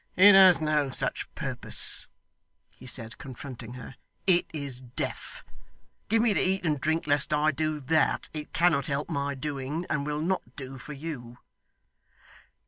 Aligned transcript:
'It 0.15 0.33
has 0.33 0.59
no 0.59 0.89
such 0.89 1.31
purpose,' 1.35 2.07
he 2.71 2.87
said, 2.87 3.19
confronting 3.19 3.73
her. 3.73 3.97
'It 4.25 4.47
is 4.51 4.81
deaf. 4.81 5.43
Give 6.09 6.23
me 6.23 6.33
to 6.33 6.39
eat 6.41 6.65
and 6.65 6.81
drink, 6.81 7.05
lest 7.05 7.31
I 7.35 7.51
do 7.51 7.79
that 7.81 8.27
it 8.33 8.51
cannot 8.51 8.87
help 8.87 9.11
my 9.11 9.35
doing, 9.35 9.85
and 9.91 10.03
will 10.03 10.21
not 10.21 10.55
do 10.55 10.79
for 10.79 10.93
you. 10.93 11.37